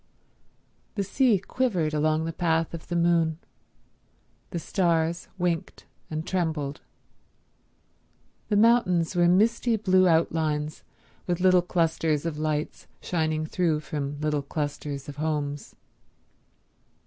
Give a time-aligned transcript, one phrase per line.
[0.95, 3.37] The sea quivered along the path of the moon.
[4.49, 6.81] The stars winked and trembled.
[8.49, 10.81] The mountains were misty blue outlines,
[11.27, 15.75] with little clusters of lights shining through from little clusters of homes.